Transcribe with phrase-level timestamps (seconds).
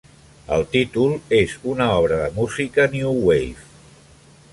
[0.55, 3.69] El títol és una obra de música new wave.